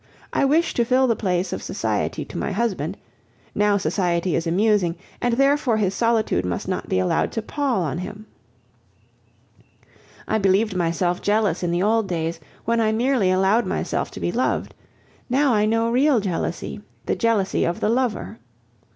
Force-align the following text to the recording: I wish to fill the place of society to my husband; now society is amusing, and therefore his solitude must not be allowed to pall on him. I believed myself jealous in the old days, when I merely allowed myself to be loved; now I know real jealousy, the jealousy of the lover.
I 0.33 0.45
wish 0.45 0.73
to 0.73 0.83
fill 0.83 1.05
the 1.05 1.15
place 1.15 1.53
of 1.53 1.61
society 1.61 2.25
to 2.25 2.35
my 2.39 2.51
husband; 2.51 2.97
now 3.53 3.77
society 3.77 4.35
is 4.35 4.47
amusing, 4.47 4.95
and 5.21 5.35
therefore 5.35 5.77
his 5.77 5.93
solitude 5.93 6.43
must 6.43 6.67
not 6.67 6.89
be 6.89 6.97
allowed 6.97 7.31
to 7.33 7.41
pall 7.43 7.83
on 7.83 7.99
him. 7.99 8.25
I 10.27 10.39
believed 10.39 10.75
myself 10.75 11.21
jealous 11.21 11.61
in 11.61 11.69
the 11.69 11.83
old 11.83 12.07
days, 12.07 12.39
when 12.65 12.81
I 12.81 12.91
merely 12.91 13.29
allowed 13.29 13.67
myself 13.67 14.09
to 14.13 14.19
be 14.19 14.31
loved; 14.31 14.73
now 15.29 15.53
I 15.53 15.67
know 15.67 15.91
real 15.91 16.19
jealousy, 16.19 16.81
the 17.05 17.15
jealousy 17.15 17.63
of 17.63 17.79
the 17.79 17.89
lover. 17.89 18.39